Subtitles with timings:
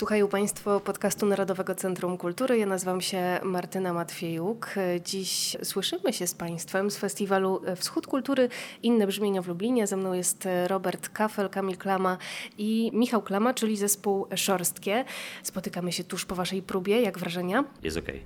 [0.00, 2.58] Słuchają Państwo podcastu Narodowego Centrum Kultury.
[2.58, 4.74] Ja nazywam się Martyna Matwiejuk.
[5.04, 8.48] Dziś słyszymy się z Państwem z festiwalu Wschód Kultury
[8.82, 9.86] Inne Brzmienia w Lublinie.
[9.86, 12.18] Ze mną jest Robert Kafel, Kamil Klama
[12.58, 15.04] i Michał Klama, czyli zespół Szorstkie.
[15.42, 17.00] Spotykamy się tuż po Waszej próbie.
[17.00, 17.64] Jak wrażenia?
[17.82, 18.22] Jest okej.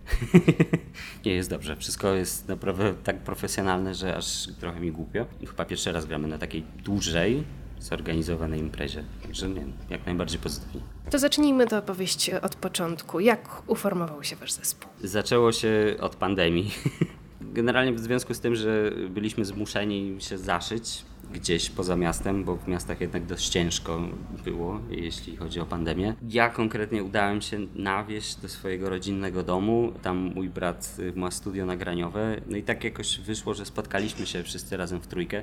[1.25, 1.77] Nie, jest dobrze.
[1.77, 5.27] Wszystko jest naprawdę tak profesjonalne, że aż trochę mi głupio.
[5.47, 7.45] Chyba pierwszy raz gramy na takiej dużej,
[7.85, 9.05] zorganizowanej imprezie.
[9.23, 10.81] Także nie, jak najbardziej pozytywnie.
[11.11, 13.21] To zacznijmy tę opowieść od początku.
[13.21, 14.91] Jak uformował się wasz zespół?
[15.03, 16.71] Zaczęło się od pandemii.
[17.41, 22.69] Generalnie w związku z tym, że byliśmy zmuszeni się zaszyć gdzieś poza miastem, bo w
[22.69, 24.01] miastach jednak dość ciężko
[24.45, 26.15] było, jeśli chodzi o pandemię.
[26.29, 29.93] Ja konkretnie udałem się na wieś do swojego rodzinnego domu.
[30.03, 32.41] Tam mój brat ma studio nagraniowe.
[32.51, 35.43] No i tak jakoś wyszło, że spotkaliśmy się wszyscy razem w trójkę,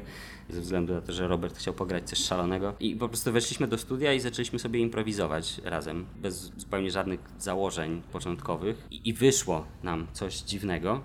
[0.50, 2.74] ze względu na to, że Robert chciał pograć coś szalonego.
[2.80, 8.02] I po prostu weszliśmy do studia i zaczęliśmy sobie improwizować razem, bez zupełnie żadnych założeń
[8.12, 8.88] początkowych.
[8.92, 11.02] I, i wyszło nam coś dziwnego.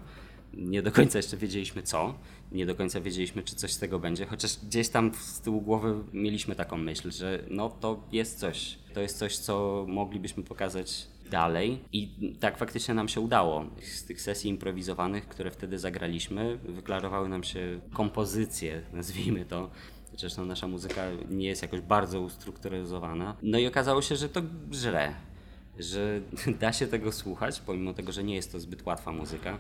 [0.57, 2.15] Nie do końca jeszcze wiedzieliśmy co
[2.53, 5.95] nie do końca wiedzieliśmy, czy coś z tego będzie, chociaż gdzieś tam z tyłu głowy
[6.13, 11.79] mieliśmy taką myśl, że no to jest coś, to jest coś, co moglibyśmy pokazać dalej
[11.93, 12.09] i
[12.41, 13.65] tak faktycznie nam się udało.
[13.83, 19.71] Z tych sesji improwizowanych, które wtedy zagraliśmy, wyklarowały nam się kompozycje, nazwijmy to,
[20.19, 23.37] Zresztą nasza muzyka nie jest jakoś bardzo ustrukturyzowana.
[23.43, 25.15] No i okazało się, że to źle,
[25.79, 26.21] że
[26.61, 29.59] da się tego słuchać, pomimo tego, że nie jest to zbyt łatwa muzyka.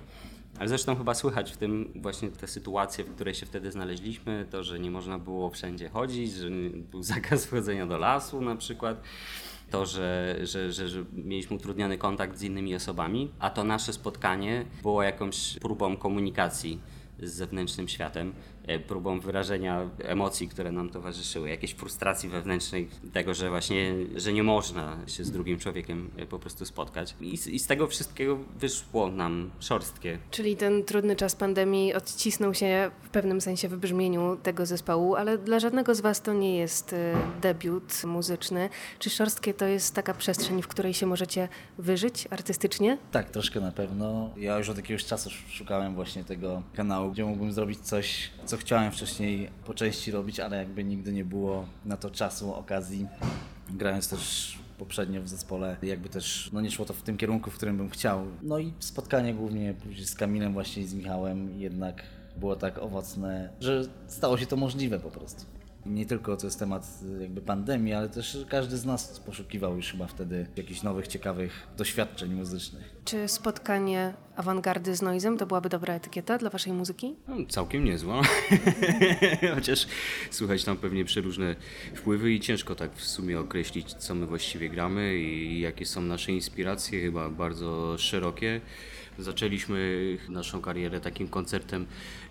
[0.58, 4.64] Ale zresztą chyba słychać w tym właśnie te sytuacje, w której się wtedy znaleźliśmy, to,
[4.64, 6.50] że nie można było wszędzie chodzić, że
[6.90, 9.02] był zakaz wchodzenia do lasu na przykład,
[9.70, 14.64] to, że, że, że, że mieliśmy utrudniony kontakt z innymi osobami, a to nasze spotkanie
[14.82, 16.80] było jakąś próbą komunikacji
[17.22, 18.32] z zewnętrznym światem,
[18.86, 24.98] próbą wyrażenia emocji, które nam towarzyszyły, jakiejś frustracji wewnętrznej tego, że właśnie, że nie można
[25.06, 27.14] się z drugim człowiekiem e, po prostu spotkać.
[27.20, 30.18] I z, i z tego wszystkiego wyszło nam szorstkie.
[30.30, 35.38] Czyli ten trudny czas pandemii odcisnął się w pewnym sensie w brzmieniu tego zespołu, ale
[35.38, 38.68] dla żadnego z Was to nie jest e, debiut muzyczny.
[38.98, 42.98] Czy szorstkie to jest taka przestrzeń, w której się możecie wyżyć artystycznie?
[43.10, 44.30] Tak, troszkę na pewno.
[44.36, 48.92] Ja już od jakiegoś czasu szukałem właśnie tego kanału, gdzie mógłbym zrobić coś, co chciałem
[48.92, 53.06] wcześniej po części robić, ale jakby nigdy nie było na to czasu, okazji.
[53.70, 57.56] Grając też poprzednio w zespole, jakby też no nie szło to w tym kierunku, w
[57.56, 58.26] którym bym chciał.
[58.42, 59.74] No i spotkanie głównie
[60.04, 62.02] z Kamilem właśnie z Michałem jednak
[62.36, 65.55] było tak owocne, że stało się to możliwe po prostu
[65.86, 69.92] nie tylko to jest temat y, jakby pandemii, ale też każdy z nas poszukiwał już
[69.92, 72.96] chyba wtedy jakichś nowych, ciekawych doświadczeń muzycznych.
[73.04, 77.14] Czy spotkanie awangardy z Noizem to byłaby dobra etykieta dla waszej muzyki?
[77.28, 78.22] No, całkiem niezła.
[79.54, 79.86] Chociaż
[80.30, 81.56] słuchać tam pewnie przeróżne
[81.94, 86.32] wpływy i ciężko tak w sumie określić, co my właściwie gramy i jakie są nasze
[86.32, 88.60] inspiracje, chyba bardzo szerokie.
[89.18, 91.86] Zaczęliśmy naszą karierę takim koncertem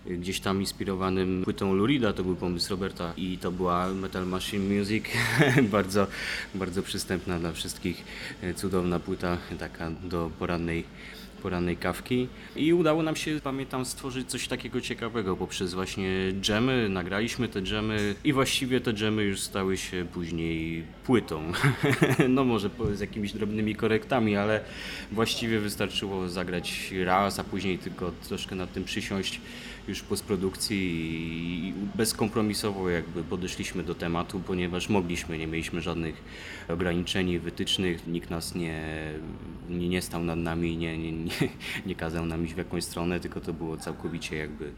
[0.06, 5.04] gdzieś tam inspirowanym płytą Lurida, to był pomysł Roberta i to była Metal Machine Music,
[5.76, 6.06] bardzo,
[6.54, 8.04] bardzo przystępna dla wszystkich,
[8.56, 10.84] cudowna płyta, taka do porannej
[11.42, 16.08] porannej kawki i udało nam się, pamiętam, stworzyć coś takiego ciekawego poprzez właśnie
[16.40, 21.52] dżemy, nagraliśmy te dżemy i właściwie te dżemy już stały się później płytą.
[22.28, 24.60] no może z jakimiś drobnymi korektami, ale
[25.12, 29.40] właściwie wystarczyło zagrać raz, a później tylko troszkę nad tym przysiąść
[29.88, 36.22] już w postprodukcji i bezkompromisowo jakby podeszliśmy do tematu, ponieważ mogliśmy, nie mieliśmy żadnych
[36.68, 38.82] ograniczeń, wytycznych, nikt nas nie,
[39.70, 41.48] nie, nie stał nad nami, nie, nie, nie,
[41.86, 44.72] nie kazał nam iść w jakąś stronę, tylko to było całkowicie jakby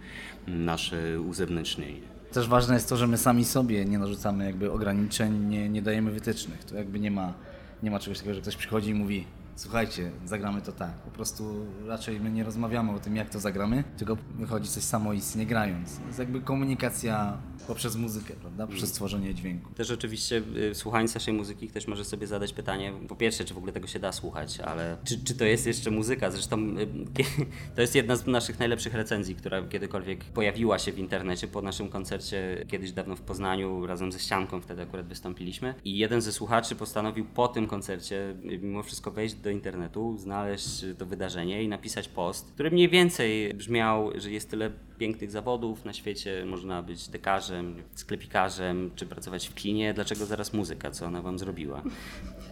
[0.46, 2.00] nasze uzewnętrznienie.
[2.32, 6.10] Też ważne jest to, że my sami sobie nie narzucamy jakby ograniczeń, nie, nie dajemy
[6.10, 6.64] wytycznych.
[6.64, 7.34] To jakby nie ma,
[7.82, 9.24] nie ma czegoś takiego, że ktoś przychodzi i mówi
[9.58, 10.92] słuchajcie, zagramy to tak.
[10.92, 15.46] Po prostu raczej my nie rozmawiamy o tym, jak to zagramy, tylko wychodzi coś samoistnie
[15.46, 15.98] grając.
[15.98, 18.66] To jest jakby komunikacja poprzez muzykę, prawda?
[18.66, 19.74] Przez tworzenie dźwięku.
[19.74, 23.56] Też oczywiście y, słuchając naszej muzyki ktoś może sobie zadać pytanie, po pierwsze, czy w
[23.58, 26.30] ogóle tego się da słuchać, ale czy, czy to jest jeszcze muzyka?
[26.30, 26.86] Zresztą y,
[27.74, 31.88] to jest jedna z naszych najlepszych recenzji, która kiedykolwiek pojawiła się w internecie po naszym
[31.88, 36.76] koncercie kiedyś dawno w Poznaniu razem ze Ścianką, wtedy akurat wystąpiliśmy i jeden ze słuchaczy
[36.76, 42.08] postanowił po tym koncercie y, mimo wszystko wejść do internetu, znaleźć to wydarzenie i napisać
[42.08, 47.82] post, który mniej więcej brzmiał, że jest tyle pięknych zawodów na świecie, można być dekarzem,
[47.94, 51.82] sklepikarzem, czy pracować w kinie, dlaczego zaraz muzyka, co ona wam zrobiła?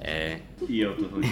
[0.03, 0.39] E...
[0.69, 1.29] I o to chodzi.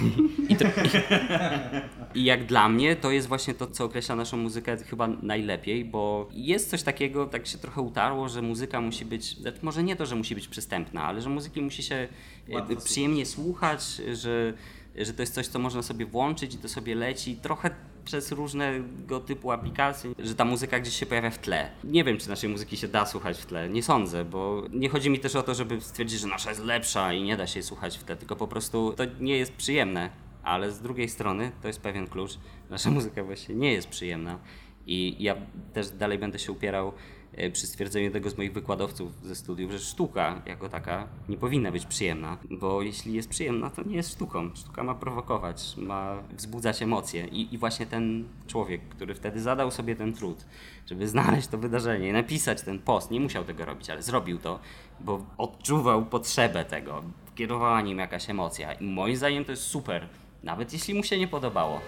[0.49, 4.77] I, to, i, I, jak dla mnie to jest właśnie to, co określa naszą muzykę
[4.77, 9.59] chyba najlepiej, bo jest coś takiego, tak się trochę utarło, że muzyka musi być, znaczy
[9.63, 12.09] może nie to, że musi być przystępna, ale że muzyki musi się
[12.49, 13.83] Łatwo przyjemnie słuchać,
[14.13, 14.53] że,
[14.99, 17.37] że to jest coś, co można sobie włączyć i to sobie leci.
[17.37, 17.71] Trochę
[18.05, 21.71] przez różnego typu aplikacje, że ta muzyka gdzieś się pojawia w tle.
[21.85, 23.69] Nie wiem, czy naszej muzyki się da słuchać w tle.
[23.69, 27.13] Nie sądzę, bo nie chodzi mi też o to, żeby stwierdzić, że nasza jest lepsza
[27.13, 30.11] i nie da się jej słuchać w tle, tylko po prostu to nie jest przyjemne.
[30.43, 32.39] Ale z drugiej strony to jest pewien klucz.
[32.71, 34.39] Nasza muzyka właśnie nie jest przyjemna.
[34.87, 35.37] I ja
[35.73, 36.93] też dalej będę się upierał
[37.53, 41.87] przy stwierdzeniu tego z moich wykładowców ze studiów, że sztuka jako taka nie powinna być
[41.87, 44.51] przyjemna, bo jeśli jest przyjemna, to nie jest sztuką.
[44.55, 49.97] Sztuka ma prowokować, ma wzbudzać emocje i, i właśnie ten człowiek, który wtedy zadał sobie
[49.97, 50.45] ten trud,
[50.87, 54.61] żeby znaleźć to wydarzenie, napisać ten post, nie musiał tego robić, ale zrobił to,
[55.01, 57.03] bo odczuwał potrzebę tego,
[57.35, 60.09] kierowała nim jakaś emocja i moim zdaniem to jest super,
[60.43, 61.81] nawet jeśli mu się nie podobało.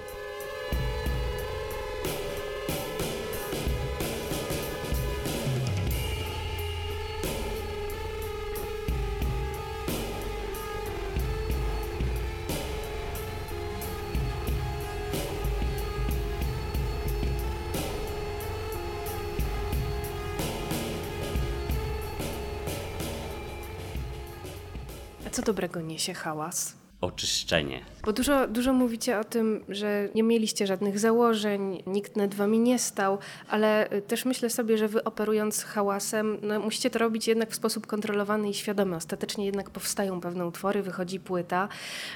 [25.36, 26.76] Co dobrego niesie hałas?
[27.00, 27.84] oczyszczenie.
[28.04, 32.78] Bo dużo, dużo mówicie o tym, że nie mieliście żadnych założeń, nikt nad wami nie
[32.78, 33.18] stał,
[33.48, 37.54] ale y, też myślę sobie, że wy operując hałasem, no, musicie to robić jednak w
[37.54, 38.96] sposób kontrolowany i świadomy.
[38.96, 41.68] Ostatecznie jednak powstają pewne utwory, wychodzi płyta.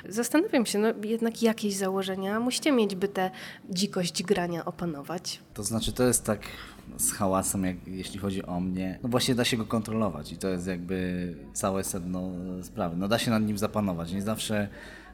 [0.08, 3.30] Zastanawiam się, no jednak jakieś założenia musicie mieć, by tę
[3.70, 5.40] dzikość grania opanować.
[5.54, 6.40] To znaczy, to jest tak
[6.96, 10.48] z hałasem, jak, jeśli chodzi o mnie, no właśnie da się go kontrolować i to
[10.48, 12.32] jest jakby całe sedno
[12.62, 12.96] sprawy.
[12.96, 14.12] No da się nad nim zapanować.
[14.12, 14.68] Nie zawsze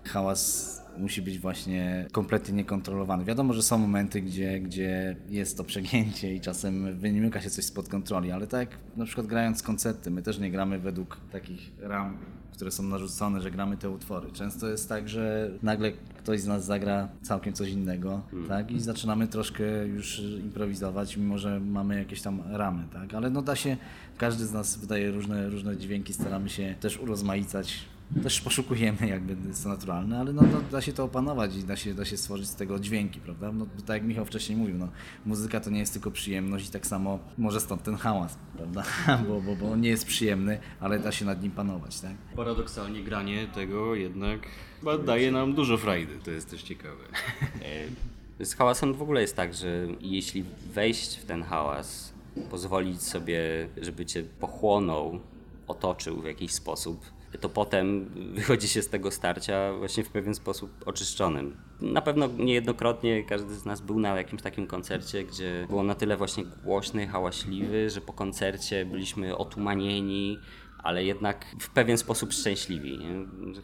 [0.04, 3.24] hałas musi być właśnie kompletnie niekontrolowany.
[3.24, 7.88] Wiadomo, że są momenty, gdzie, gdzie jest to przegięcie i czasem wymyka się coś spod
[7.88, 12.18] kontroli, ale tak jak na przykład grając koncerty, my też nie gramy według takich ram
[12.56, 14.32] które są narzucone, że gramy te utwory.
[14.32, 18.48] Często jest tak, że nagle ktoś z nas zagra całkiem coś innego, hmm.
[18.48, 18.70] tak?
[18.70, 23.14] I zaczynamy troszkę już improwizować, mimo że mamy jakieś tam ramy, tak?
[23.14, 23.76] Ale no da się,
[24.18, 27.78] każdy z nas wydaje różne, różne dźwięki, staramy się też urozmaicać
[28.22, 31.76] też poszukujemy, jakby jest to naturalne, ale no, no, da się to opanować i da
[31.76, 33.52] się, da się stworzyć z tego dźwięki, prawda?
[33.52, 34.88] No, tak jak Michał wcześniej mówił, no,
[35.26, 38.82] muzyka to nie jest tylko przyjemność i tak samo może stąd ten hałas, prawda?
[39.28, 42.14] Bo, bo, bo on nie jest przyjemny, ale da się nad nim panować, tak?
[42.36, 44.40] Paradoksalnie granie tego jednak
[44.80, 47.04] chyba daje nam dużo frajdy, to jest też ciekawe.
[48.40, 52.12] Z hałasem w ogóle jest tak, że jeśli wejść w ten hałas,
[52.50, 55.20] pozwolić sobie, żeby cię pochłonął,
[55.66, 57.00] otoczył w jakiś sposób,
[57.40, 61.56] to potem wychodzi się z tego starcia właśnie w pewien sposób oczyszczonym.
[61.80, 66.16] Na pewno niejednokrotnie każdy z nas był na jakimś takim koncercie, gdzie było na tyle
[66.16, 70.38] właśnie głośny, hałaśliwy, że po koncercie byliśmy otumanieni,
[70.78, 72.98] ale jednak w pewien sposób szczęśliwi.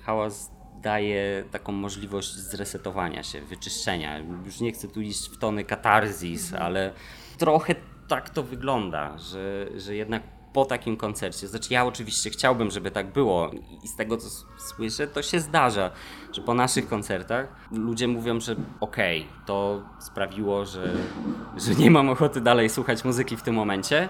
[0.03, 0.51] Hałas
[0.83, 4.19] daje taką możliwość zresetowania się, wyczyszczenia.
[4.45, 6.93] Już nie chcę tu iść w tony katarzis, ale
[7.39, 7.75] trochę
[8.09, 11.49] tak to wygląda, że, że jednak po takim koncercie.
[11.49, 13.51] Znaczy ja oczywiście chciałbym, żeby tak było
[13.83, 14.29] i z tego co
[14.59, 15.91] słyszę, to się zdarza,
[16.33, 20.95] że po naszych koncertach ludzie mówią, że okej, okay, to sprawiło, że,
[21.57, 24.09] że nie mam ochoty dalej słuchać muzyki w tym momencie,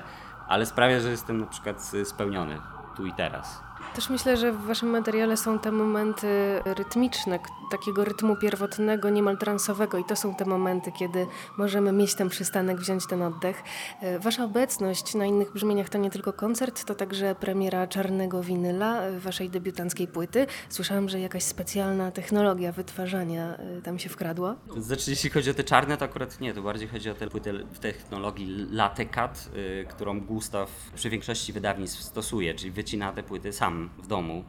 [0.49, 2.59] ale sprawia, że jestem na przykład spełniony
[2.97, 3.61] tu i teraz.
[3.95, 6.27] Też myślę, że w waszym materiale są te momenty
[6.65, 7.39] rytmiczne,
[7.71, 11.27] takiego rytmu pierwotnego, niemal transowego i to są te momenty, kiedy
[11.59, 13.63] możemy mieć ten przystanek, wziąć ten oddech.
[14.01, 19.03] E, wasza obecność na innych brzmieniach to nie tylko koncert, to także premiera czarnego winyla
[19.03, 20.47] e, waszej debiutanckiej płyty.
[20.69, 24.57] Słyszałam, że jakaś specjalna technologia wytwarzania e, tam się wkradła.
[24.77, 27.53] Znaczy, jeśli chodzi o te czarne, to akurat nie, to bardziej chodzi o tę płytę
[27.53, 29.51] w technologii Latecat,
[29.89, 34.45] którą Gustaw przy większości wydawnictw stosuje, czyli wycina te płyty sam w domu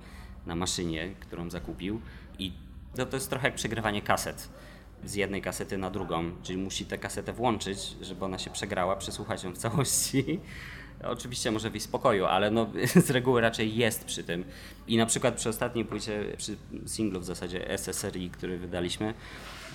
[0.45, 2.01] na maszynie, którą zakupił
[2.39, 2.51] i
[2.97, 4.49] No to jest trochę jak przegrywanie kaset
[5.05, 9.43] z jednej kasety na drugą, czyli musi tę kasetę włączyć, żeby ona się przegrała, przesłuchać
[9.43, 10.39] ją w całości.
[11.03, 12.67] Oczywiście może w spokoju, ale no,
[13.05, 14.43] z reguły raczej jest przy tym.
[14.87, 19.13] I na przykład przy ostatniej płycie, przy singlu w zasadzie SSRI, który wydaliśmy,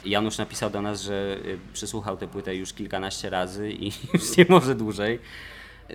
[0.04, 4.46] Janusz napisał do nas, że y, przysłuchał tę płytę już kilkanaście razy i już nie
[4.48, 5.18] może dłużej.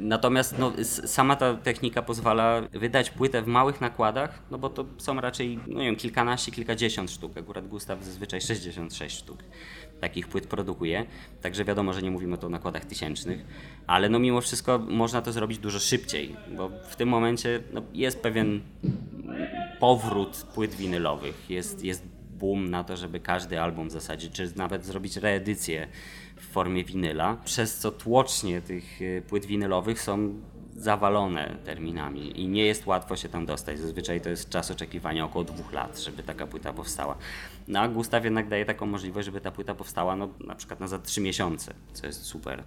[0.02, 5.22] Natomiast no, sama ta technika pozwala wydać płytę w małych nakładach, no bo to są
[5.22, 7.38] raczej, no nie wiem, kilkanaście, kilkadziesiąt sztuk.
[7.38, 9.44] Akurat Gustaw zazwyczaj 66 sztuk
[10.04, 11.06] takich płyt produkuje,
[11.42, 13.46] także wiadomo, że nie mówimy tu o nakładach tysięcznych,
[13.88, 18.20] ale no mimo wszystko można to zrobić dużo szybciej, bo w tym momencie no, jest
[18.20, 18.62] pewien
[19.80, 22.12] powrót płyt winylowych, jest, jest
[22.44, 25.88] boom na to, żeby każdy album w zasadzie, czy nawet zrobić reedycję
[26.36, 30.34] w formie winyla, przez co tłocznie tych y, płyt winylowych są
[30.76, 33.80] zawalone terminami i nie jest łatwo się tam dostać.
[33.80, 37.18] Zazwyczaj to jest czas oczekiwania około dwóch lat, żeby taka płyta powstała.
[37.68, 40.88] No a Gustaw jednak daje taką możliwość, żeby ta płyta powstała no, na przykład na
[40.88, 42.64] za trzy miesiące, co jest super.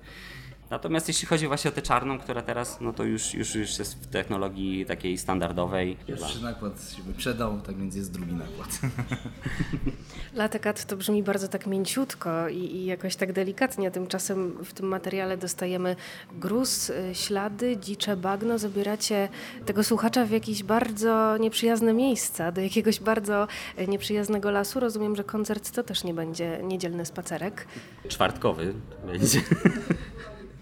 [0.71, 4.05] Natomiast jeśli chodzi właśnie o tę czarną, która teraz, no to już, już, już jest
[4.05, 5.97] w technologii takiej standardowej.
[6.07, 8.69] Pierwszy nakład się wyprzedał, tak więc jest drugi nakład.
[10.35, 15.37] Latekat to brzmi bardzo tak mięciutko i, i, jakoś tak delikatnie, tymczasem w tym materiale
[15.37, 15.97] dostajemy
[16.33, 18.59] gruz, y, ślady, dzicze bagno.
[18.59, 19.29] Zabieracie
[19.67, 24.81] tego słuchacza w jakieś bardzo nieprzyjazne miejsca, do jakiegoś bardzo y, nieprzyjaznego lasu.
[24.81, 27.67] Rozumiem, że koncert to też nie będzie niedzielny spacerek.
[28.09, 28.75] Czwartkowy
[29.07, 29.41] będzie.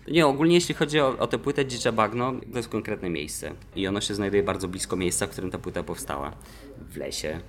[0.08, 3.52] Nie, ogólnie jeśli chodzi o, o tę płytę Dzicze Bagno, to jest konkretne miejsce.
[3.76, 6.32] I ono się znajduje bardzo blisko miejsca, w którym ta płyta powstała.
[6.90, 7.40] W lesie,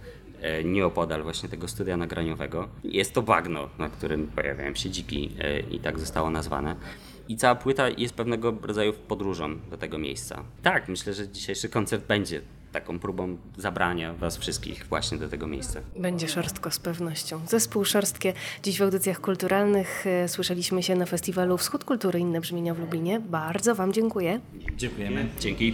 [0.41, 2.67] e, nieopodal właśnie tego studia nagraniowego.
[2.83, 6.75] Jest to bagno, na którym pojawiają się dziki e, i tak zostało nazwane.
[7.29, 10.43] I cała płyta jest pewnego rodzaju podróżą do tego miejsca.
[10.63, 12.41] Tak, myślę, że dzisiejszy koncert będzie
[12.75, 15.79] taką próbą zabrania Was wszystkich właśnie do tego miejsca.
[15.95, 17.41] Będzie szorstko z pewnością.
[17.47, 20.07] Zespół Szorstkie dziś w audycjach kulturalnych.
[20.07, 23.19] E, słyszeliśmy się na festiwalu Wschód Kultury Inne Brzmienia w Lublinie.
[23.19, 24.39] Bardzo Wam dziękuję.
[24.77, 25.25] Dziękujemy.
[25.39, 25.73] Dzięki.